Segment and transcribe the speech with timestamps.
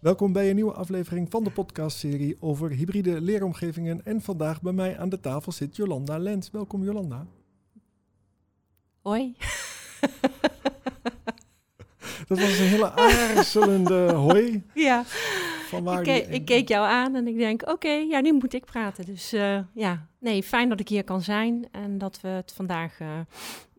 [0.00, 4.04] Welkom bij een nieuwe aflevering van de podcastserie over hybride leeromgevingen.
[4.04, 6.50] En vandaag bij mij aan de tafel zit Jolanda Lens.
[6.50, 7.26] Welkom Jolanda.
[9.02, 9.34] Hoi.
[12.28, 14.62] Dat was een hele aarzelende hoi.
[14.74, 15.04] Ja,
[15.68, 18.54] Van waar ik, die- ik keek jou aan en ik denk, oké, ja, nu moet
[18.54, 19.04] ik praten.
[19.04, 23.00] Dus eh, ja, nee, fijn dat ik hier kan zijn en dat we het vandaag
[23.00, 23.08] eh,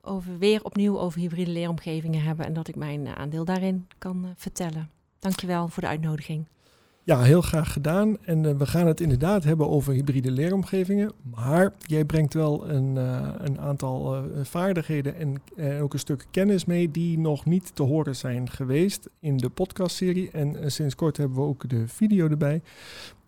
[0.01, 4.33] over, weer opnieuw over hybride leeromgevingen hebben en dat ik mijn eh, aandeel daarin kan
[4.35, 4.89] vertellen.
[5.21, 6.45] Dankjewel voor de uitnodiging.
[7.03, 8.17] Ja, heel graag gedaan.
[8.25, 11.11] En eh, we gaan het inderdaad hebben over hybride leeromgevingen.
[11.21, 15.41] Maar jij brengt wel een, eh, een aantal eh, vaardigheden en
[15.81, 20.31] ook een stuk kennis mee die nog niet te horen zijn geweest in de podcastserie.
[20.31, 22.61] En sinds kort hebben we ook de video erbij.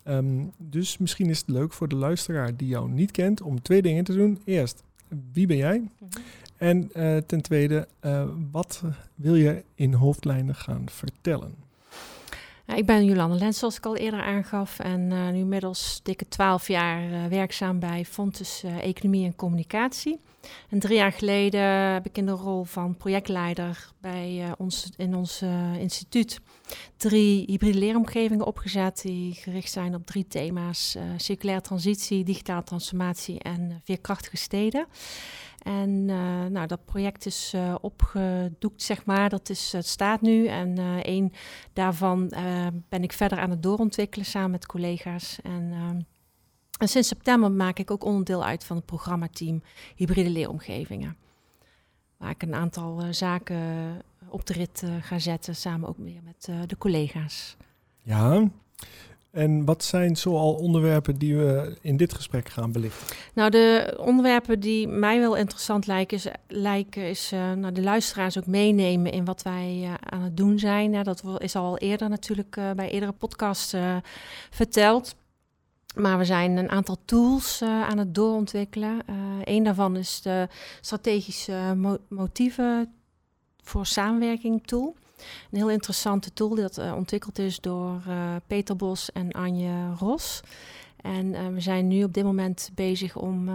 [0.03, 3.81] Ehm, dus misschien is het leuk voor de luisteraar die jou niet kent om twee
[3.81, 4.41] dingen te doen.
[4.45, 4.83] Eerst,
[5.31, 5.89] wie ben jij?
[6.58, 7.88] En eh, ten tweede,
[8.52, 8.83] wat
[9.16, 11.71] wil je in hoofdlijnen gaan vertellen?
[12.75, 14.79] Ik ben Jolande Lens, zoals ik al eerder aangaf.
[14.79, 20.19] En eh, nu inmiddels dikke twaalf jaar eh, werkzaam bij Fontes eh, Economie en Communicatie.
[20.69, 21.61] En drie jaar geleden
[21.93, 25.41] heb ik in de rol van projectleider bij ons, in ons
[25.80, 26.39] instituut
[26.97, 29.02] drie hybride leeromgevingen opgezet.
[29.02, 30.97] Die gericht zijn op drie thema's.
[31.17, 34.85] circulaire transitie, digitale transformatie en veerkrachtige steden.
[35.64, 39.30] En eh, nou, dat project is eh, opgedoekt, zeg maar.
[39.30, 40.47] Dat is, het staat nu.
[40.47, 41.31] En eh één
[41.73, 45.39] daarvan eh, ben ik verder aan het doorontwikkelen samen met collega's.
[45.44, 46.02] En, ehm,
[46.78, 49.61] en sinds september maak ik ook onderdeel uit van het programmateam
[49.95, 51.17] Hybride Leeromgevingen.
[52.23, 53.61] Waar ik een aantal eh, zaken
[54.27, 57.58] op de rit eh, ga zetten, samen ook weer met eh, de collega's.
[58.02, 58.50] Ja.
[59.34, 63.16] En wat zijn zoal onderwerpen die we in dit gesprek gaan belichten?
[63.34, 68.38] Nou, de onderwerpen die mij wel interessant lijken, is, lijken, is eh, nou, de luisteraars
[68.38, 70.92] ook meenemen in wat wij eh, aan het doen zijn.
[70.92, 73.76] Ja, dat is al eerder natuurlijk eh, bij eerdere podcasts
[74.49, 75.16] verteld.
[75.95, 79.02] Maar we zijn een aantal tools aan het doorontwikkelen.
[79.05, 80.48] Eh een daarvan is de
[80.82, 82.93] strategische mo- motieven
[83.64, 84.95] voor samenwerking tool.
[85.52, 90.42] Een heel interessante tool dat eh, ontwikkeld is door eh, Peter Bos en Anje Ros.
[91.02, 93.50] En eh, we zijn nu op dit moment bezig om,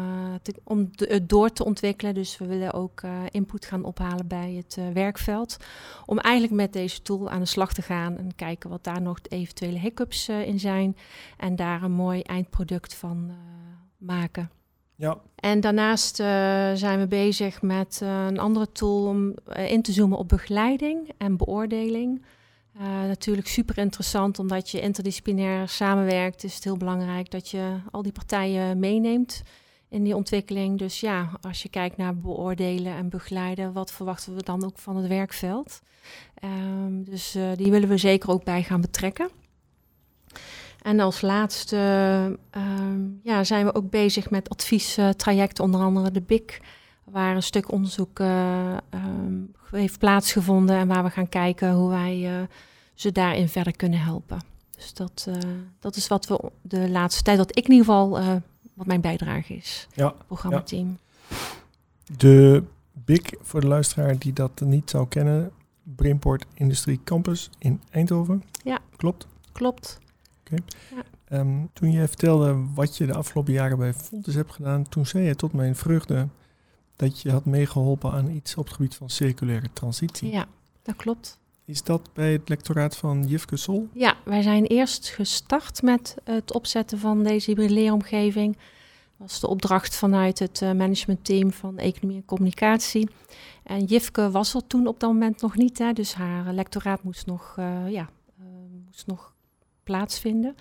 [0.65, 2.15] om het door te ontwikkelen.
[2.15, 5.57] Dus we willen ook input gaan ophalen bij het werkveld.
[6.07, 9.19] Om eigenlijk met deze tool aan de slag te gaan en kijken wat daar nog
[9.29, 10.97] eventuele hiccups in zijn.
[11.37, 13.31] En daar een mooi eindproduct van
[13.99, 14.51] maken.
[15.01, 16.27] Ja, En daarnaast eh,
[16.75, 21.13] zijn we bezig met eh, een andere tool om eh, in te zoomen op begeleiding
[21.19, 22.23] en beoordeling.
[23.07, 28.13] Natuurlijk super interessant, omdat je interdisciplinair samenwerkt, is het heel belangrijk dat je al die
[28.13, 29.43] partijen meeneemt
[29.89, 30.79] in die ontwikkeling.
[30.79, 34.97] Dus ja, als je kijkt naar beoordelen en begeleiden, wat verwachten we dan ook van
[34.97, 35.81] het werkveld?
[36.35, 39.31] Ehm, dus die willen we zeker ook bij gaan betrekken.
[40.83, 41.77] En als laatste
[42.51, 46.61] ehm, ja, zijn we ook bezig met adviestrajecten, onder andere de BIC,
[47.05, 49.35] waar een stuk onderzoek eh, ehm,
[49.71, 52.47] heeft plaatsgevonden en waar we gaan kijken hoe wij eh,
[52.95, 54.39] ze daarin verder kunnen helpen.
[54.77, 58.11] Dus dat, eh, dat is wat we de laatste tijd, dat ik in ieder geval,
[58.75, 60.15] wat mijn bijdrage is, ja.
[60.27, 60.99] programmateam.
[62.17, 62.63] De
[62.93, 65.51] BIC, voor de luisteraar die dat niet zou kennen,
[65.83, 68.43] Brainport Industrie Campus in Eindhoven.
[68.65, 68.79] Ja.
[68.97, 69.27] Klopt.
[69.53, 69.99] Klopt.
[71.29, 75.25] Ehm, toen je vertelde wat je de afgelopen jaren bij Fontes hebt gedaan, toen zei
[75.25, 76.29] je tot mijn vreugde
[76.97, 80.33] dat je had meegeholpen aan iets op het gebied van circulaire transitie.
[80.33, 80.47] Ja,
[80.83, 81.39] dat klopt.
[81.65, 83.89] Is dat bij het lectoraat van Jifke Sol?
[83.93, 88.57] Ja, wij zijn eerst gestart met het opzetten van deze hybride leeromgeving.
[89.19, 93.09] Dat was de opdracht vanuit het eh, managementteam van Economie en Communicatie.
[93.63, 97.27] En Jifke was er toen op dat moment nog niet, hè, dus haar lectoraat moest
[97.27, 98.09] nog, eh, ja,
[98.39, 98.45] eh,
[98.87, 99.35] moest nog
[99.89, 100.57] plaatsvinden.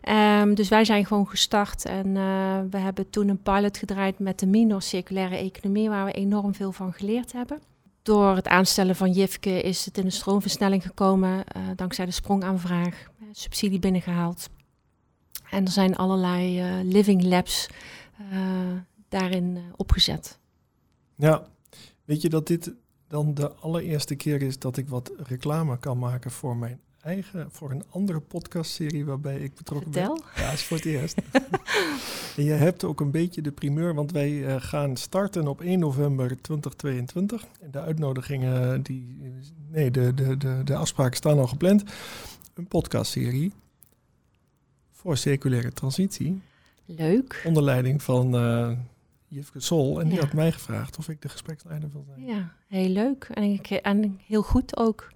[0.00, 4.38] Ehm, dus wij zijn gewoon gestart en eh, we hebben toen een pilot gedraaid met
[4.38, 7.60] de minor circulaire economie, waar we enorm veel van geleerd hebben.
[8.02, 13.02] Door het aanstellen van Jifke is het in de stroomversnelling gekomen, eh, dankzij de sprongaanvraag,
[13.02, 14.48] eh, subsidie binnengehaald.
[15.50, 17.68] En er zijn allerlei living labs
[19.08, 20.38] daarin opgezet.
[21.16, 21.46] Ja.
[22.04, 22.72] Weet je dat dit
[23.08, 27.70] dan de allereerste keer is dat ik wat reclame kan maken voor mijn eigen, voor
[27.70, 30.22] een andere podcastserie waarbij ik betrokken ben?
[30.36, 31.18] Ja, is voor het eerst.
[32.36, 35.78] en je hebt ook een beetje de primeur, want wij eh, gaan starten op 1
[35.78, 37.44] november 2022.
[37.60, 39.20] En de uitnodigingen, die,
[39.70, 41.82] nee, de, de, de, de afspraken staan al gepland.
[42.54, 43.52] Een podcastserie
[44.90, 46.40] voor circulaire transitie.
[46.84, 47.42] Leuk.
[47.46, 48.70] Onder leiding van eh
[49.28, 50.00] Jifke Sol.
[50.00, 50.20] En die Ja.
[50.24, 52.24] had mij gevraagd of ik de gespreksleider wil zijn.
[52.26, 53.28] Ja, heel leuk.
[53.34, 55.10] En, ik, en heel goed ook.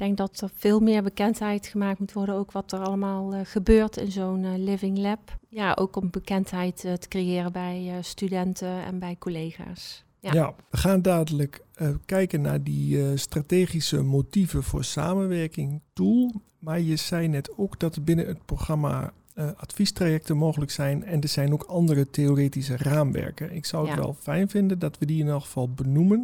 [0.00, 3.96] Ik denk dat er veel meer bekendheid gemaakt moet worden, ook wat er allemaal gebeurt
[3.96, 5.38] in zo'n Living Lab.
[5.48, 10.04] Ja, ook om bekendheid te creëren bij studenten en bij collega's.
[10.20, 10.32] Ja.
[10.32, 10.54] ja.
[10.70, 11.64] we gaan dadelijk
[12.04, 16.32] kijken naar die strategische motieven voor samenwerking tool.
[16.58, 21.28] Maar je zei net ook dat binnen het programma uh, adviestrajecten mogelijk zijn en er
[21.28, 23.54] zijn ook andere theoretische raamwerken.
[23.54, 26.18] Ik zou het wel fijn vinden dat we die in elk geval benoemen,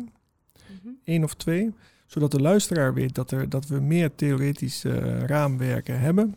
[0.82, 1.72] mm één of twee,
[2.06, 6.36] zodat de luisteraar weet dat, er, dat we meer theoretische raamwerken hebben.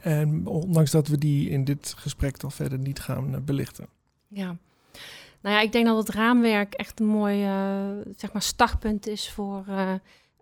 [0.00, 3.86] En ondanks dat we die in dit gesprek dan verder niet gaan eh, belichten.
[4.28, 4.56] Ja,
[5.40, 9.30] nou ja, ik denk dat het raamwerk echt een mooi uh, zeg maar startpunt is
[9.30, 9.64] voor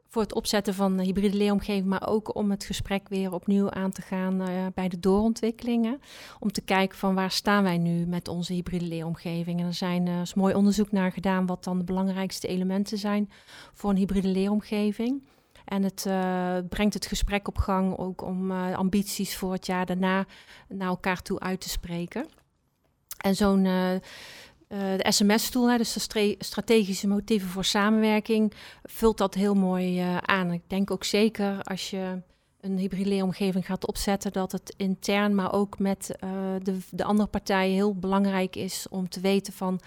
[0.09, 4.03] voor het opzetten van hybride leeromgeving, maar ook om het gesprek weer opnieuw aan te
[4.03, 6.01] gaan uh, bij de doorontwikkelingen.
[6.41, 9.61] Om te kijken van waar staan wij nu met onze hybride leeromgeving.
[9.61, 13.31] En er zijn is mooi onderzoek naar gedaan wat dan de belangrijkste elementen zijn
[13.75, 15.27] voor een hybride leeromgeving.
[15.65, 20.27] En het uh, brengt het gesprek op gang ook om ambities voor het jaar daarna
[20.69, 22.27] naar elkaar toe uit te spreken.
[23.19, 23.67] En zo'n
[24.69, 30.53] uh, de SMS-tool, dus de strategische motieven voor samenwerking, vult dat heel mooi uh, aan.
[30.53, 32.21] Ik denk ook zeker als je
[32.61, 36.31] een hybride omgeving gaat opzetten, dat het intern, maar ook met uh,
[36.63, 39.81] de, de andere partijen heel belangrijk is om te weten van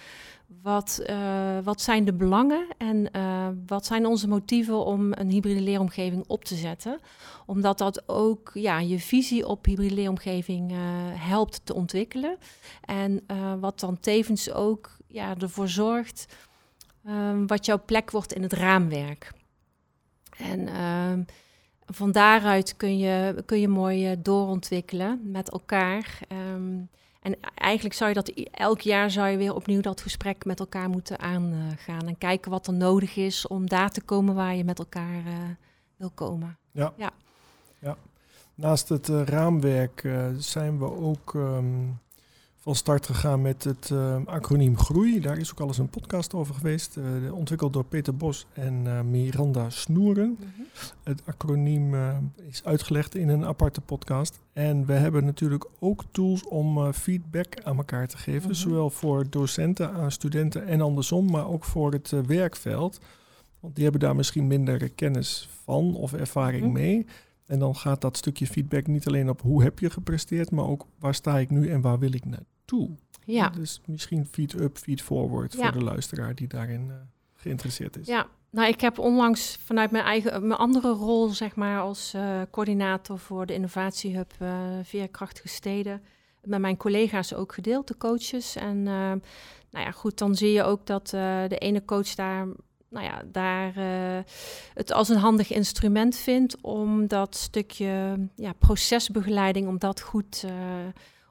[0.61, 5.61] wat, uh, wat zijn de belangen en uh, wat zijn onze motieven om een hybride
[5.61, 6.99] leeromgeving op te zetten.
[7.45, 10.71] Omdat dat ook ja, je visie op hybride leeromgeving
[11.13, 12.37] helpt te ontwikkelen.
[12.81, 13.25] En
[13.59, 16.35] wat dan tevens ook ja, ervoor zorgt
[17.47, 19.31] wat jouw plek wordt in het raamwerk.
[20.37, 21.23] En ehm,
[21.91, 26.19] van daaruit kun je, kun je mooi doorontwikkelen met elkaar.
[26.53, 26.89] Um,
[27.21, 30.89] en eigenlijk zou je dat elk jaar zou je weer opnieuw dat gesprek met elkaar
[30.89, 32.07] moeten aangaan.
[32.07, 35.33] En kijken wat er nodig is om daar te komen waar je met elkaar uh,
[35.95, 36.57] wil komen.
[36.71, 36.93] Ja.
[36.97, 37.11] ja.
[37.79, 37.97] ja.
[38.55, 41.99] Naast het uh, raamwerk uh, zijn we ook um,
[42.61, 45.19] van start gegaan met het uh, acroniem GROEI.
[45.19, 48.83] Daar is ook al eens een podcast over geweest, uh, ontwikkeld door Peter Bos en
[48.85, 50.37] uh, Miranda Snoeren.
[50.39, 50.47] Mhm.
[51.03, 51.95] Het acroniem
[52.47, 54.39] is uitgelegd in een aparte podcast.
[54.53, 58.59] En we hebben natuurlijk ook tools om feedback aan elkaar te geven, mhm.
[58.59, 62.99] zowel voor docenten aan studenten en andersom, maar ook voor het werkveld.
[63.59, 66.71] Want die hebben daar misschien minder kennis van of ervaring mhm.
[66.71, 67.05] mee.
[67.45, 70.85] En dan gaat dat stukje feedback niet alleen op hoe heb je gepresteerd, maar ook
[70.99, 72.89] waar sta ik nu en waar wil ik naartoe.
[73.25, 73.49] Ja.
[73.49, 76.93] Dus misschien feed-up, feed-forward voor de luisteraar die daarin uh,
[77.33, 78.07] geïnteresseerd is.
[78.07, 82.41] Ja, nou ik heb onlangs vanuit mijn eigen, mijn andere rol, zeg maar, als uh,
[82.51, 84.49] coördinator voor de innovatiehub uh,
[84.83, 86.01] Veerkrachtige Steden,
[86.43, 88.55] met mijn collega's ook gedeeld, de coaches.
[88.55, 92.47] En nou ja, goed, dan zie je ook dat de ene coach daar
[92.91, 94.23] nou ja, daar uh,
[94.73, 100.51] het als een handig instrument vindt om dat stukje ja, procesbegeleiding, om dat goed uh,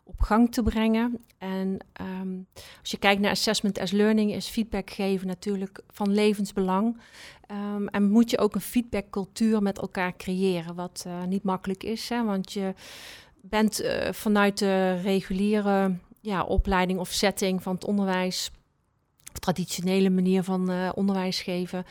[0.04, 1.24] op gang te brengen.
[1.38, 1.78] En
[2.20, 2.46] um,
[2.80, 7.00] als je kijkt naar assessment as learning, is feedback geven natuurlijk van levensbelang.
[7.50, 12.08] Um, en moet je ook een feedbackcultuur met elkaar creëren, wat uh, niet makkelijk is.
[12.08, 12.24] Hè?
[12.24, 12.74] Want je
[13.40, 18.50] bent vanuit de reguliere ja, opleiding of setting van het onderwijs
[19.38, 21.84] traditionele manier van uh, onderwijs geven,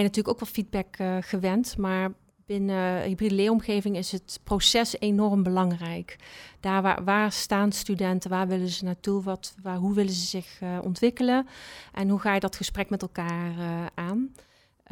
[0.00, 1.76] je natuurlijk ook wel feedback uh, gewend.
[1.76, 2.12] Maar
[2.46, 6.16] binnen hybride leeromgeving is het proces enorm belangrijk.
[6.60, 10.78] Daar waar, staan studenten, waar willen ze naartoe, wat, waar, hoe willen ze zich uh,
[10.82, 11.46] ontwikkelen
[11.92, 13.52] en hoe ga je dat gesprek met elkaar
[13.94, 14.32] aan.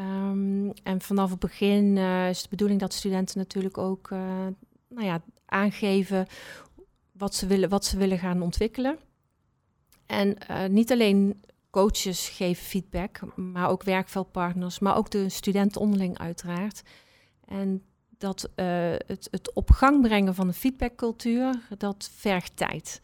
[0.00, 1.96] Um, en vanaf het begin
[2.28, 4.10] is de bedoeling dat studenten natuurlijk ook
[4.88, 6.26] nou ja, aangeven
[7.12, 8.98] wat ze, willen, wat ze willen gaan ontwikkelen.
[10.06, 16.18] En uh, niet alleen coaches geven feedback, maar ook werkveldpartners, maar ook de studenten onderling
[16.18, 16.82] uiteraard.
[17.44, 17.82] En
[18.18, 18.66] dat uh,
[19.06, 23.00] het, het op gang brengen van de feedbackcultuur, dat vergt tijd.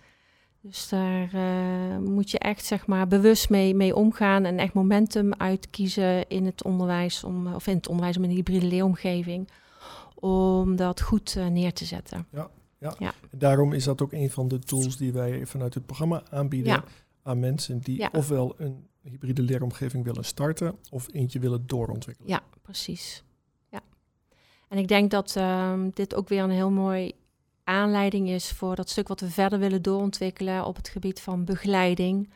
[0.60, 5.34] Dus daar uh, moet je echt zeg maar, bewust mee, mee omgaan en echt momentum
[5.34, 9.48] uitkiezen in het onderwijs, om, of in het onderwijs, om in een hybride leeromgeving,
[10.14, 12.26] om dat goed neer te zetten.
[12.30, 12.50] Ja,
[12.82, 12.94] ja.
[12.98, 13.14] ja.
[13.30, 16.72] Daarom is dat ook een van de tools die wij vanuit het programma aanbieden.
[16.72, 16.84] Ja
[17.22, 22.30] aan mensen die ofwel een hybride leeromgeving willen starten of eentje willen doorontwikkelen.
[22.30, 23.22] Ja, precies.
[23.68, 23.80] Ja.
[24.68, 27.12] En ik denk dat um, dit ook weer een heel mooi
[27.64, 32.30] aanleiding is voor dat stuk wat we verder willen doorontwikkelen op het gebied van begeleiding.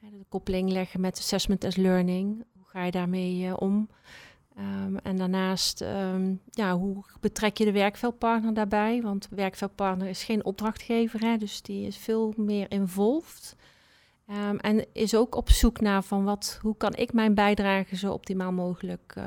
[0.00, 2.44] De koppeling leggen met assessment as learning.
[2.52, 3.88] Hoe ga je daarmee uh, om?
[4.58, 9.02] Um, en daarnaast, um, ja, hoe betrek je de werkveldpartner daarbij?
[9.02, 13.56] Want de werkveldpartner is geen opdrachtgever, hè, dus die is veel meer involved.
[14.26, 18.12] Um, en is ook op zoek naar van wat, hoe kan ik mijn bijdrage zo
[18.12, 19.24] optimaal mogelijk uh,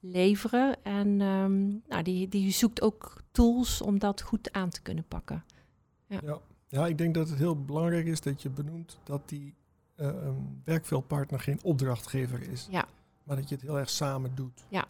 [0.00, 0.84] leveren.
[0.84, 5.44] En ehm, nou, die, die zoekt ook tools om dat goed aan te kunnen pakken.
[6.06, 6.18] Ja.
[6.22, 6.38] ja.
[6.68, 9.54] Ja, ik denk dat het heel belangrijk is dat je benoemt dat die
[9.96, 10.10] uh,
[10.64, 12.68] werkveldpartner geen opdrachtgever is.
[12.70, 12.84] Ja.
[13.26, 14.64] Maar dat je het heel erg samen doet.
[14.68, 14.84] Ja,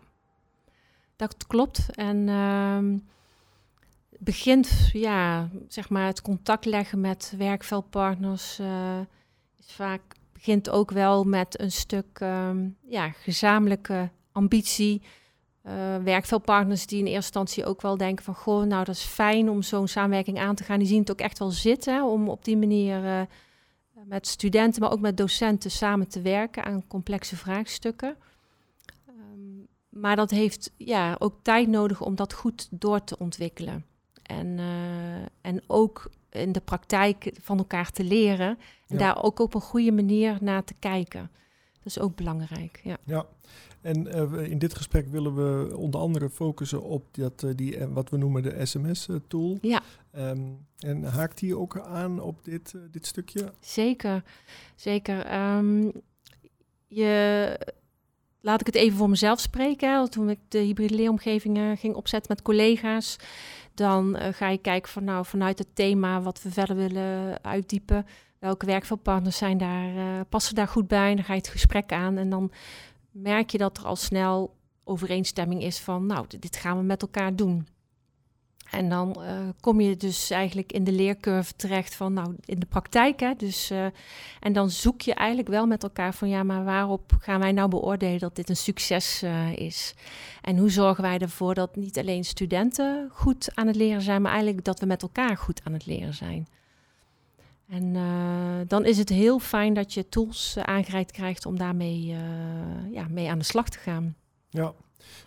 [1.17, 1.87] dat klopt.
[1.95, 3.01] En uh,
[4.19, 8.99] begint, ja, zeg maar, het contact leggen met werkveldpartners uh,
[9.59, 10.01] is vaak
[10.33, 15.03] begint ook wel met een stuk um, ja, gezamenlijke ambitie.
[15.67, 18.35] Uh, werkveldpartners die in eerste instantie ook wel denken van...
[18.35, 20.79] goh, nou dat is fijn om zo'n samenwerking aan te gaan.
[20.79, 23.21] Die zien het ook echt wel zitten om op die manier uh,
[24.07, 24.83] met studenten...
[24.83, 28.17] maar ook met docenten samen te werken aan complexe vraagstukken.
[29.09, 33.85] Um, maar dat heeft ja, ook tijd nodig om dat goed door te ontwikkelen.
[34.23, 38.49] En, uh, en ook in de praktijk van elkaar te leren.
[38.49, 38.99] En ja.
[38.99, 41.31] daar ook op een goede manier naar te kijken.
[41.73, 42.81] Dat is ook belangrijk.
[42.85, 42.97] Ja.
[43.05, 43.27] ja.
[43.81, 48.11] En uh, in dit gesprek willen we onder andere focussen op dat, uh, die, wat
[48.11, 49.59] we noemen de SMS-tool.
[49.61, 49.83] Ja.
[50.19, 53.53] Um, en haakt die ook aan op dit, dit stukje?
[53.61, 54.23] Zeker,
[54.75, 55.35] zeker.
[55.57, 55.93] Um,
[56.87, 57.59] je,
[58.41, 60.11] laat ik het even voor mezelf spreken.
[60.11, 63.17] Toen ik de hybride leeromgevingen ging opzetten met collega's,
[63.75, 68.07] dan ga je kijken van nou vanuit het thema wat we verder willen uitdiepen.
[68.39, 71.11] Welke werkveldpartners zijn daar, passen daar goed bij?
[71.11, 72.53] En dan ga je het gesprek aan en dan
[73.11, 77.37] merk je dat er al snel overeenstemming is van, nou, dit gaan we met elkaar
[77.37, 77.67] doen.
[78.71, 82.67] En dan uh, kom je dus eigenlijk in de leercurve terecht van, nou, in de
[82.67, 83.21] praktijk.
[83.21, 83.87] Hè, dus, uh,
[84.41, 87.69] en dan zoek je eigenlijk wel met elkaar van, ja, maar waarop gaan wij nou
[87.69, 89.95] beoordelen dat dit een succes uh, is?
[90.43, 94.33] En hoe zorgen wij ervoor dat niet alleen studenten goed aan het leren zijn, maar
[94.33, 96.49] eigenlijk dat we met elkaar goed aan het leren zijn?
[97.69, 97.93] En
[98.69, 102.15] dan is het heel fijn dat je tools aangereikt krijgt om daarmee
[102.93, 104.17] ja, mee aan de slag te gaan.
[104.51, 104.73] Ja,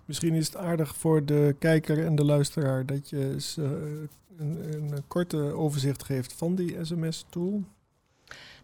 [0.06, 5.04] misschien is het aardig voor de kijker en de luisteraar dat je eens, een, een,
[5.08, 7.64] korte overzicht geeft van die SMS-tool.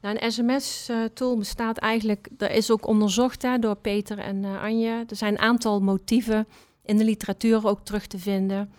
[0.01, 5.03] Nou, een SMS-tool bestaat eigenlijk, dat is ook onderzocht hè, door Peter en Anje.
[5.09, 6.47] Er zijn een aantal motieven
[6.83, 8.71] in de literatuur ook terug te vinden.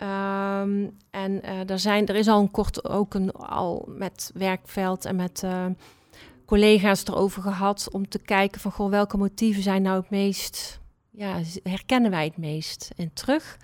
[0.00, 5.04] Um, en uh, er, zijn, er is al een kort ook een, al met werkveld
[5.04, 5.66] en met uh,
[6.46, 10.80] collega's erover gehad om te kijken van goh, welke motieven zijn nou het meest,
[11.16, 13.58] ja, herkennen wij het meest in terug.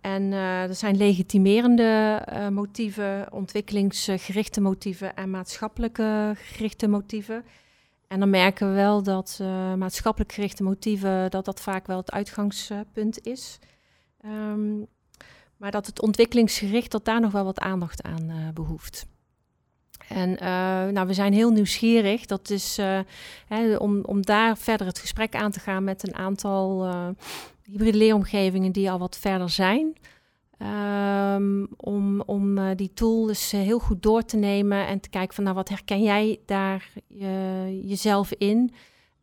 [0.00, 2.22] En uh, er zijn legitimerende
[2.52, 7.44] motieven, ontwikkelingsgerichte motieven en maatschappelijke gerichte motieven.
[8.08, 9.40] En dan merken we wel dat
[9.76, 13.58] maatschappelijk gerichte motieven, dat dat vaak wel het uitgangspunt is.
[14.24, 14.86] Um,
[15.56, 19.06] maar dat het ontwikkelingsgericht, dat daar nog wel wat aandacht aan behoeft.
[20.08, 20.38] En uh,
[20.92, 22.26] nou, we zijn heel nieuwsgierig.
[22.26, 22.98] Dat is uh,
[23.46, 26.88] hè, om, om daar verder het gesprek aan te gaan met een aantal
[27.64, 29.96] hybride leeromgevingen die al wat verder zijn.
[31.34, 35.44] Um, om om die tool dus heel goed door te nemen en te kijken van
[35.44, 36.92] nou, wat herken jij daar
[37.82, 38.74] jezelf in?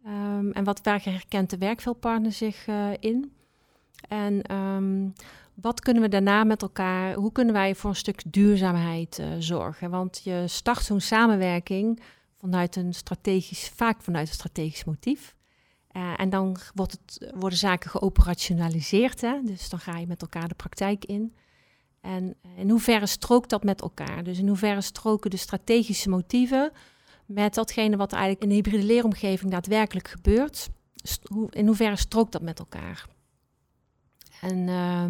[0.08, 2.68] Um, en wat waar herkent de werkveldpartner zich
[3.00, 3.32] in?
[4.08, 5.14] En um,
[5.54, 9.90] wat kunnen we daarna met elkaar, hoe kunnen wij voor een stuk duurzaamheid uh, zorgen?
[9.90, 12.02] Want je start zo'n samenwerking
[12.38, 15.36] vanuit een strategisch, vaak vanuit een strategisch motief.
[15.98, 19.22] Uh, en dan wordt het, worden zaken geoperationaliseerd.
[19.22, 19.42] Hè?
[19.44, 21.36] Dus dan ga je met elkaar de praktijk in.
[22.02, 24.24] En in hoeverre strookt dat met elkaar?
[24.24, 26.72] Dus in hoeverre stroken de strategische motieven
[27.26, 30.70] met datgene wat eigenlijk in de hybride leeromgeving daadwerkelijk gebeurt?
[31.50, 33.08] In hoeverre strookt dat met elkaar?
[34.42, 35.06] En uh,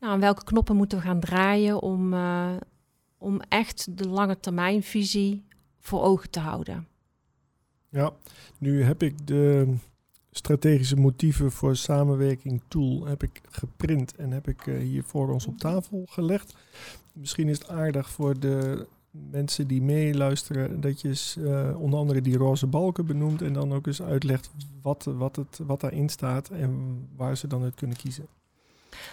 [0.00, 2.56] nou, aan welke knoppen moeten we gaan draaien om, uh,
[3.18, 5.44] om echt de lange termijnvisie
[5.78, 6.86] voor ogen te houden?
[7.88, 8.12] Ja,
[8.58, 9.74] nu heb ik de
[10.30, 15.46] strategische motieven voor samenwerking tool heb ik geprint en heb ik uh, hier voor ons
[15.46, 16.54] op tafel gelegd.
[17.12, 22.36] Misschien is het aardig voor de mensen die meeluisteren dat je uh, onder andere die
[22.36, 24.50] roze balken benoemt en dan ook eens uitlegt
[24.82, 28.26] wat, wat, het, wat daarin staat en waar ze dan uit kunnen kiezen.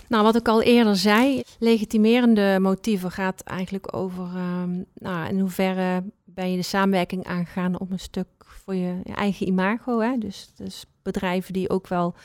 [0.08, 6.04] Nou, wat ik al eerder zei, legitimerende motieven gaat eigenlijk over um, nou, in hoeverre
[6.24, 8.27] ben je de samenwerking aangegaan op een stuk
[8.65, 10.00] voor je, eigen imago.
[10.00, 10.18] Hè?
[10.18, 12.15] Dus, dus, bedrijven die ook wel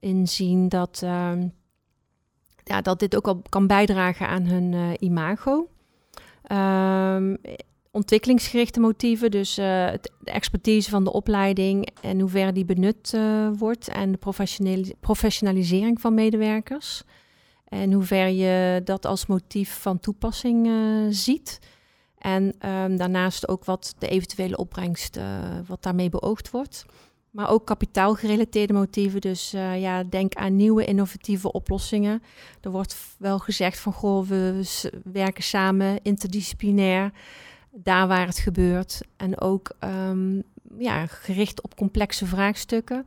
[0.00, 1.52] inzien dat, um,
[2.64, 5.68] ja, dat dit ook al kan bijdragen aan hun uh, imago.
[6.52, 7.38] Um,
[7.90, 9.64] ontwikkelingsgerichte motieven, dus uh,
[10.00, 14.18] de expertise van de opleiding en hoe ver die benut uh, wordt en de
[15.00, 17.02] professionalisering van medewerkers.
[17.68, 21.58] En hoe ver je dat als motief van toepassing uh, ziet.
[22.18, 25.18] En um, daarnaast ook wat de eventuele opbrengst,
[25.66, 26.84] wat daarmee beoogd wordt.
[27.30, 29.20] maar ook kapitaalgerelateerde motieven.
[29.20, 32.22] Dus ja, denk aan nieuwe innovatieve oplossingen.
[32.60, 34.62] Er wordt wel gezegd van, goh, we
[35.04, 37.12] werken samen interdisciplinair,
[37.70, 39.00] daar waar het gebeurt.
[39.16, 40.42] En ook um,
[40.78, 43.06] ja, gericht op complexe vraagstukken.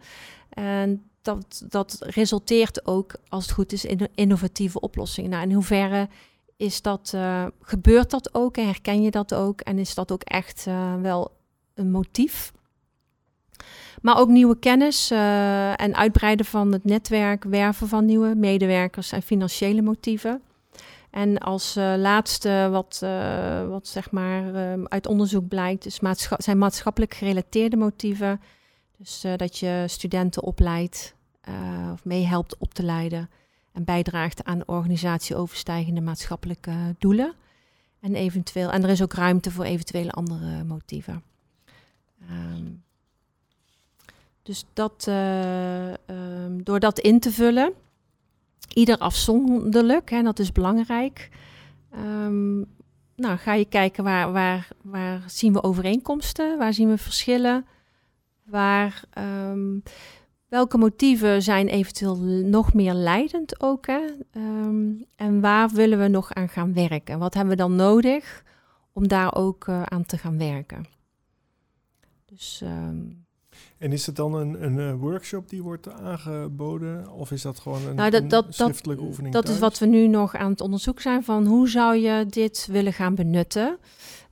[0.49, 5.29] En dat, dat resulteert ook, als het goed is, in innovatieve oplossingen.
[5.29, 6.09] Nou, in hoeverre
[6.57, 9.61] is dat, uh, gebeurt dat ook en herken je dat ook?
[9.61, 11.31] En is dat ook echt uh, wel
[11.73, 12.51] een motief?
[14.01, 19.21] Maar ook nieuwe kennis uh, en uitbreiden van het netwerk, werven van nieuwe medewerkers en
[19.21, 20.41] financiële motieven.
[21.11, 25.99] En als uh, laatste, wat, uh, wat zeg maar uh, uit onderzoek blijkt,
[26.37, 28.41] zijn maatschappelijk gerelateerde motieven.
[28.97, 31.15] Dus dat je studenten opleidt
[31.93, 33.29] of meehelpt op te leiden
[33.71, 37.33] en bijdraagt aan organisatieoverstijgende maatschappelijke doelen.
[37.99, 41.23] En, eventueel, en er is ook ruimte voor eventuele andere motieven.
[42.29, 42.83] Um,
[44.43, 47.73] dus dat, um, door dat in te vullen,
[48.73, 51.29] ieder afzonderlijk, hè, dat is belangrijk.
[51.95, 52.65] Um,
[53.15, 57.65] nou, ga je kijken waar, waar, waar zien we overeenkomsten, waar zien we verschillen,
[58.43, 59.03] waar,
[59.49, 59.83] um,
[60.47, 64.01] welke motieven zijn eventueel nog meer leidend ook, hè?
[64.35, 67.19] Um, en waar willen we nog aan gaan werken?
[67.19, 68.43] Wat hebben we dan nodig
[68.93, 70.85] om daar ook uh, aan te gaan werken?
[72.25, 72.63] Dus
[73.81, 77.11] en is het dan een, een, een, workshop die wordt aangeboden?
[77.11, 79.33] Of is dat gewoon een, nou, dat, dat, een schriftelijke oefening?
[79.33, 82.67] Dat is wat we nu nog aan het onderzoek zijn van hoe zou je dit
[82.71, 83.77] willen gaan benutten?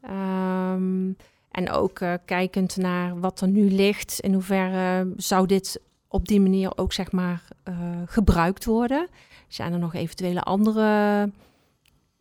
[0.10, 1.16] Um,
[1.52, 6.42] en ook uh, kijkend naar wat er nu ligt, in hoeverre zou dit op die
[6.42, 7.76] manier ook zeg maar uh,
[8.06, 9.08] gebruikt worden?
[9.48, 11.32] Zijn er nog eventuele andere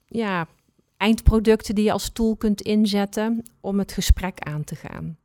[0.07, 0.47] ja,
[0.97, 5.17] eindproducten die je als tool kunt inzetten om het gesprek aan te gaan?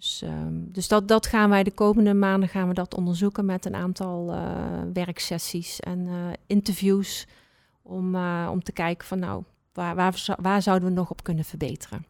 [0.00, 3.64] Dus, um, dus dat, dat gaan wij de komende maanden gaan we dat onderzoeken met
[3.64, 7.26] een aantal uh, werksessies en uh, interviews.
[7.82, 11.44] Om, uh, om te kijken van nou, waar, waar, waar zouden we nog op kunnen
[11.44, 12.04] verbeteren.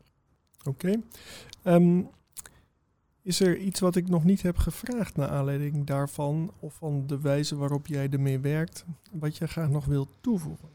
[0.64, 1.00] Oké.
[1.62, 1.74] Okay.
[1.74, 2.08] Um,
[3.22, 7.20] is er iets wat ik nog niet heb gevraagd naar aanleiding daarvan of van de
[7.20, 10.68] wijze waarop jij ermee werkt, wat je graag nog wilt toevoegen?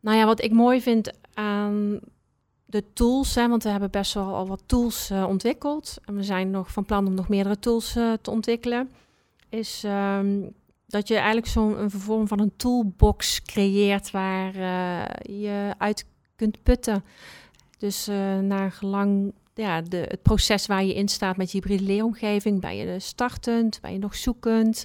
[0.00, 2.00] Nou ja, wat ik mooi vind aan
[2.72, 5.96] de tools, hè, want we hebben best wel al wat tools uh, ontwikkeld.
[6.04, 8.90] En we zijn nog van plan om nog meerdere tools uh, te ontwikkelen.
[9.48, 10.54] Is um,
[10.86, 15.02] dat je eigenlijk zo'n vorm van een toolbox creëert waar uh,
[15.42, 16.06] je uit
[16.36, 17.04] kunt putten.
[17.78, 18.06] Dus
[18.40, 22.60] naar gelang ja, de, het proces waar je in staat met je hybride leeromgeving.
[22.60, 23.80] Ben je startend?
[23.80, 24.84] Ben je nog zoekend?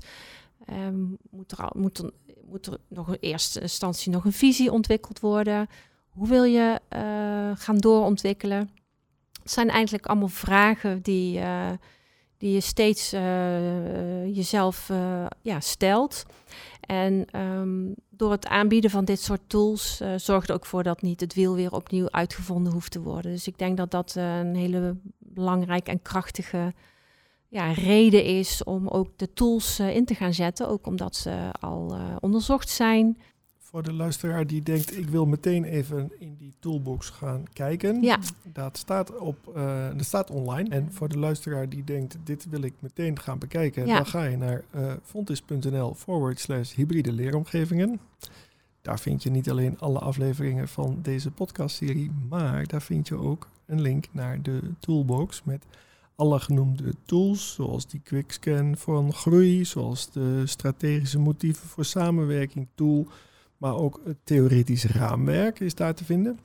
[0.70, 2.12] Um, moet, er al, moet, er,
[2.50, 5.68] moet er nog in eerste instantie nog een visie ontwikkeld worden?
[6.18, 7.00] Hoe wil je uh,
[7.54, 8.70] gaan doorontwikkelen?
[9.42, 11.70] Het zijn eigenlijk allemaal vragen die, uh,
[12.38, 14.92] die je steeds uh, jezelf
[15.42, 16.26] ja, stelt.
[16.80, 21.20] En um, door het aanbieden van dit soort tools zorgt er ook voor dat niet
[21.20, 23.32] het wiel weer opnieuw uitgevonden hoeft te worden.
[23.32, 26.74] Dus ik denk dat dat een hele belangrijke en krachtige
[27.48, 30.70] ja, reden is om ook de tools in te gaan zetten.
[30.70, 33.18] Ook omdat ze al onderzocht zijn
[33.70, 38.02] voor de luisteraar die denkt, ik wil meteen even in die toolbox gaan kijken.
[38.02, 38.20] Ja.
[38.54, 40.70] Dat staat, op, uh, dat staat online.
[40.70, 43.96] En voor de luisteraar die denkt, dit wil ik meteen gaan bekijken, ja.
[43.96, 48.00] dan ga je naar uh, fontis.nl forward slash hybride leeromgevingen.
[48.82, 53.48] Daar vind je niet alleen alle afleveringen van deze podcastserie, maar daar vind je ook
[53.66, 55.66] een link naar de toolbox met
[56.16, 63.08] alle genoemde tools, zoals die quickscan voor groei, zoals de strategische motieven voor samenwerking tool,
[63.58, 66.40] maar ook het theoretisch raamwerk is daar te vinden.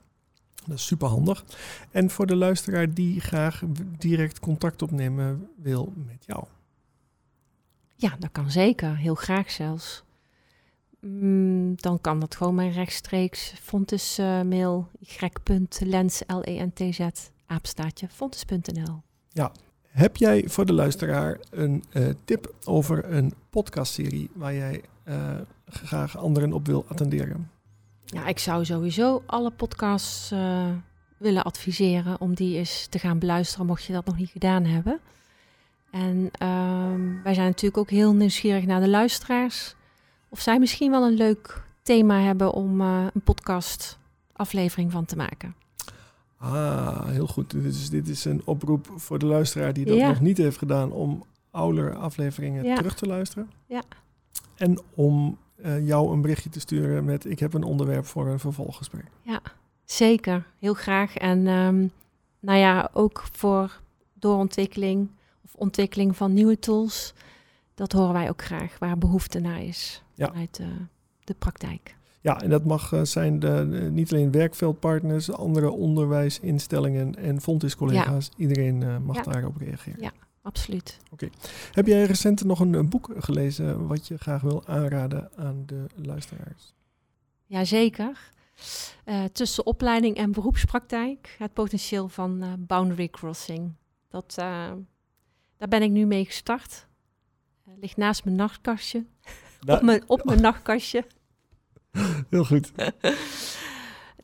[0.67, 1.45] Dat is super handig.
[1.91, 3.63] En voor de luisteraar die graag
[3.99, 6.45] direct contact opnemen wil met jou.
[7.97, 8.97] Ja, dat kan zeker.
[8.97, 10.05] Heel graag zelfs.
[11.01, 16.95] Mm, dan kan dat gewoon mijn rechtstreeks Fontes uh, mail y.lens l e n t
[16.95, 17.09] z
[18.09, 19.03] fontes.nl.
[19.29, 19.53] Ja.
[19.93, 25.35] Heb jij voor de luisteraar een uh, tip over een podcastserie waar jij uh,
[25.67, 27.51] graag anderen op wil attenderen?
[28.05, 30.67] Ja, ik zou sowieso alle podcasts uh,
[31.17, 35.01] willen adviseren om die eens te gaan beluisteren, mocht je dat nog niet gedaan hebben.
[35.91, 39.75] En uh, wij zijn natuurlijk ook heel nieuwsgierig naar de luisteraars.
[40.29, 43.99] Of zij misschien wel een leuk thema hebben om een podcast
[44.33, 45.55] aflevering van te maken.
[46.43, 47.51] Ah, heel goed.
[47.51, 50.09] Dit is, dit is een oproep voor de luisteraar die dat ja.
[50.09, 52.75] nog niet heeft gedaan om ouder afleveringen ja.
[52.75, 53.51] terug te luisteren.
[53.67, 53.83] Ja.
[54.57, 58.39] En om uh, jou een berichtje te sturen met ik heb een onderwerp voor een
[58.39, 59.05] vervolggesprek.
[59.23, 59.41] Ja,
[59.85, 60.47] zeker.
[60.59, 61.17] Heel graag.
[61.17, 61.93] En um,
[62.41, 63.81] nou ja, ook voor
[64.15, 65.11] doorontwikkeling
[65.45, 67.15] of ontwikkeling van nieuwe tools.
[67.75, 70.27] Dat horen wij ook graag, waar behoefte naar is Ja.
[70.27, 70.69] vanuit de,
[71.25, 71.97] de praktijk.
[72.23, 78.31] Ja, en dat mag eh, zijn de, niet alleen werkveldpartners, andere onderwijsinstellingen en Fontis-collega's.
[78.37, 79.23] Iedereen eh, mag Ja.
[79.23, 80.03] daarop reageren.
[80.03, 80.13] Ja.
[80.43, 80.99] Absoluut.
[81.73, 85.87] Heb jij recent nog een, een boek gelezen wat je graag wil aanraden aan de
[85.95, 86.75] luisteraars?
[87.47, 88.31] Jazeker.
[89.05, 91.35] Eh tussen opleiding en beroepspraktijk.
[91.39, 93.73] Het potentieel van boundary crossing.
[94.09, 94.35] Dat,
[95.57, 96.87] daar ben ik nu mee gestart.
[97.81, 99.05] Ligt naast mijn nachtkastje.
[99.67, 101.05] op mijn, op mijn nachtkastje.
[102.31, 102.73] Heel goed.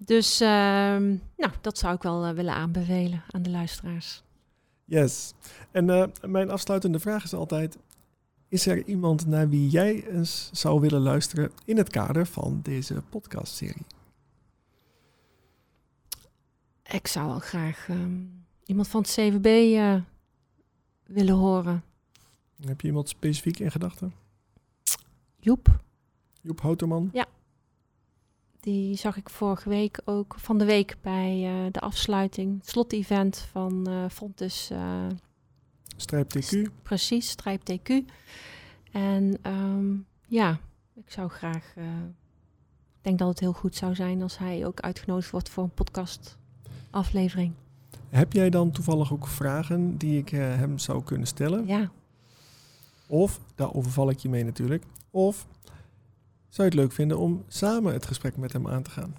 [0.04, 4.22] Dus ehm, nou, dat zou ik wel eh, willen aanbevelen aan de luisteraars.
[4.84, 5.32] Yes.
[5.70, 7.78] En eh, mijn afsluitende vraag is altijd:
[8.48, 13.02] is er iemand naar wie jij eens zou willen luisteren in het kader van deze
[13.08, 13.86] podcastserie?
[16.82, 18.20] Ik zou wel graag ehm,
[18.64, 19.94] iemand van het CVB eh,
[21.06, 21.84] willen horen.
[22.66, 24.12] Heb je iemand specifiek in gedachten?
[25.40, 25.80] Joep,
[26.40, 27.10] Joep Houterman?
[28.68, 33.38] Die zag ik vorige week ook van de week bij eh, de afsluiting, het slot-event
[33.50, 35.06] van eh Fontes eh,
[35.96, 36.62] Strijp TQ?
[36.82, 37.92] Precies, Strijp TQ.
[38.92, 39.94] En ehm,
[40.26, 40.58] ja,
[40.94, 41.72] ik zou graag.
[41.76, 45.74] ik denk dat het heel goed zou zijn als hij ook uitgenodigd wordt voor een
[45.74, 47.52] podcastaflevering.
[48.08, 51.66] Heb jij dan toevallig ook vragen die ik hem zou kunnen stellen?
[51.66, 51.90] Ja,
[53.06, 55.46] Of, daar overval ik je mee natuurlijk, of
[56.48, 59.16] zou je het leuk vinden om samen het gesprek met hem aan te gaan?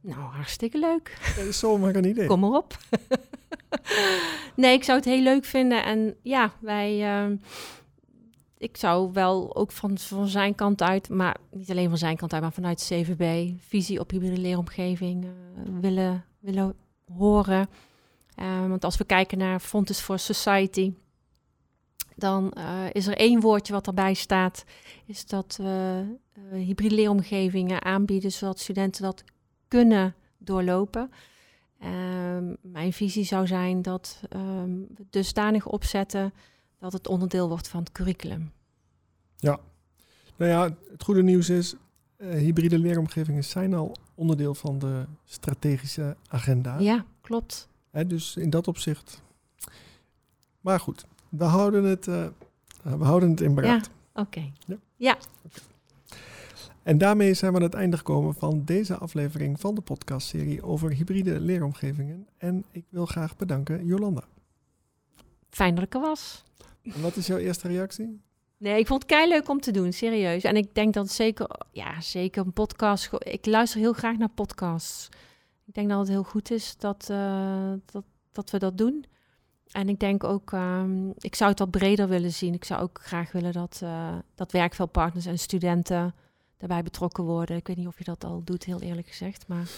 [0.00, 1.32] nou hartstikke leuk.
[1.36, 2.26] Dat is zomaar een idee.
[2.26, 2.78] Kom erop.
[4.56, 5.84] nee, ik zou het heel leuk vinden.
[5.84, 7.02] En ja, wij.
[7.02, 7.36] ehm,
[8.58, 12.32] ik zou wel ook van, van zijn kant uit, maar niet alleen van zijn kant
[12.32, 15.30] uit, maar vanuit CVB, visie op hybride leeromgeving eh,
[15.80, 16.74] willen, willen
[17.16, 17.68] horen.
[18.34, 20.92] Eh, want als we kijken naar Fontes for Society,
[22.18, 24.64] dan eh, is er één woordje wat erbij staat,
[25.06, 29.24] is dat we eh, hybride leeromgevingen aanbieden, zodat studenten dat
[29.68, 31.10] kunnen doorlopen.
[31.78, 36.32] Ehm, mijn visie zou zijn dat ehm, we dusdanig opzetten
[36.78, 38.52] dat het onderdeel wordt van het curriculum.
[40.38, 41.74] Nou ja, het goede nieuws is,
[42.16, 46.78] eh, hybride leeromgevingen zijn al onderdeel van de strategische agenda.
[46.78, 47.68] Ja, klopt.
[48.06, 49.22] Dus in dat opzicht.
[50.60, 52.26] Maar goed, we houden het, eh,
[52.82, 53.90] we houden het in beraad.
[54.14, 54.52] Oké.
[56.82, 60.90] En daarmee zijn we aan het einde gekomen van deze aflevering van de podcastserie over
[60.90, 62.26] hybride leeromgevingen.
[62.38, 64.22] En ik wil graag bedanken Jolanda.
[65.50, 66.44] Fijn dat ik er was.
[66.82, 68.20] En wat is jouw eerste reactie?
[68.56, 70.42] Nee, ik vond het kei leuk om te doen, serieus.
[70.42, 73.10] En ik denk dat zeker, ja, zeker een podcast.
[73.18, 75.08] Ik luister heel graag naar podcasts.
[75.66, 79.04] Ik denk dat het heel goed is dat, eh, dat, dat we dat doen.
[79.72, 82.54] En ik denk ook, ehm, ik zou het wat breder willen zien.
[82.54, 86.14] Ik zou ook graag willen dat, eh dat werkveldpartners en studenten
[86.56, 87.56] daarbij betrokken worden.
[87.56, 89.48] Ik weet niet of je dat al doet, heel eerlijk gezegd.
[89.48, 89.68] Maar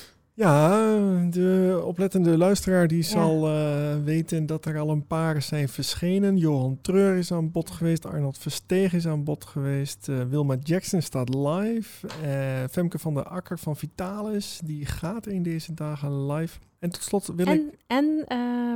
[0.40, 0.96] Ja,
[1.31, 6.37] de oplettende luisteraar die zal eh, weten dat er al een paar zijn verschenen.
[6.37, 11.03] Johan Treur is aan bod geweest, Arnold Versteeg is aan bod geweest, eh, Wilma Jackson
[11.03, 16.59] staat live, eh, Femke van der Akker van Vitalis, die gaat in deze dagen live.
[16.79, 17.62] En tot slot wil ik...
[17.87, 18.24] En,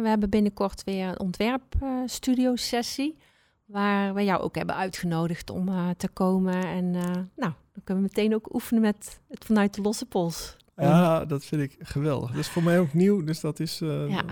[0.03, 3.17] we hebben binnenkort weer een ontwerpstudio-sessie.
[3.65, 6.67] waar we jou ook hebben uitgenodigd om te komen.
[6.67, 6.91] En
[7.37, 10.57] nou, dan kunnen we meteen ook oefenen met het vanuit de losse pols.
[10.77, 12.31] Ja, dat vind ik geweldig.
[12.31, 13.81] Dat is voor mij ook nieuw, dus dat is...
[13.81, 14.25] eh, Ja.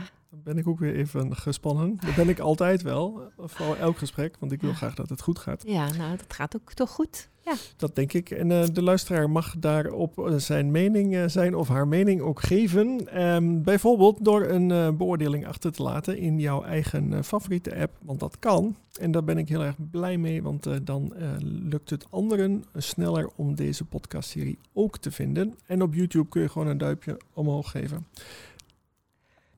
[0.45, 1.99] Ben ik ook weer even gespannen.
[2.07, 4.77] Dat ben ik altijd wel, voor elk gesprek, want ik wil Ja.
[4.77, 5.63] graag dat het goed gaat.
[5.67, 7.31] Ja, nou, dat gaat ook toch goed.
[7.45, 8.31] Ja, Dat denk ik.
[8.31, 12.41] En eh, de luisteraar mag daarop eh, zijn mening, eh, zijn of haar mening ook
[12.43, 13.09] geven.
[13.13, 17.99] Ehm, bijvoorbeeld door een beoordeling achter te laten in jouw eigen favoriete app.
[18.03, 18.77] Want dat kan.
[19.01, 23.55] En daar ben ik heel erg blij mee, want dan lukt het anderen sneller om
[23.55, 25.55] deze podcastserie ook te vinden.
[25.67, 28.07] En op YouTube kun je gewoon een duimpje omhoog geven.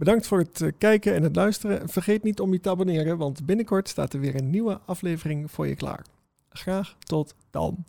[0.05, 1.89] Bedankt voor het eh, kijken en het luisteren.
[1.89, 5.67] Vergeet niet om je te abonneren, want binnenkort staat er weer een nieuwe aflevering voor
[5.67, 6.05] je klaar.
[6.49, 7.85] Graag tot dan.